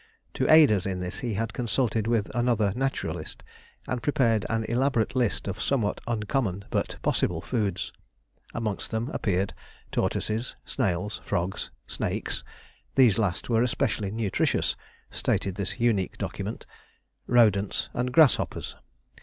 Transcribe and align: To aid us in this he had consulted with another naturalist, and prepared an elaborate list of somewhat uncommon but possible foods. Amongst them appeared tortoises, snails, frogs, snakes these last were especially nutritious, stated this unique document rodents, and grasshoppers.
To 0.33 0.51
aid 0.51 0.71
us 0.71 0.87
in 0.87 0.99
this 0.99 1.19
he 1.19 1.35
had 1.35 1.53
consulted 1.53 2.07
with 2.07 2.33
another 2.35 2.73
naturalist, 2.75 3.43
and 3.85 4.01
prepared 4.01 4.47
an 4.49 4.63
elaborate 4.63 5.15
list 5.15 5.47
of 5.47 5.61
somewhat 5.61 6.01
uncommon 6.07 6.65
but 6.71 6.97
possible 7.03 7.39
foods. 7.39 7.93
Amongst 8.55 8.89
them 8.89 9.11
appeared 9.13 9.53
tortoises, 9.91 10.55
snails, 10.65 11.21
frogs, 11.23 11.69
snakes 11.85 12.43
these 12.95 13.19
last 13.19 13.47
were 13.47 13.61
especially 13.61 14.09
nutritious, 14.09 14.75
stated 15.11 15.53
this 15.53 15.79
unique 15.79 16.17
document 16.17 16.65
rodents, 17.27 17.87
and 17.93 18.11
grasshoppers. 18.11 18.75